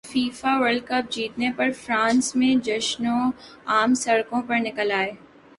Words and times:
FIFA World 0.09 0.83
cup 0.87 1.11
جیتنے 1.11 1.49
پر 1.57 1.71
France 1.81 2.35
میں 2.35 2.53
جشنعوام 2.65 3.93
سڑکوں 3.95 4.41
پر 4.47 4.57
نکل 4.59 4.91
ائے 4.91 5.11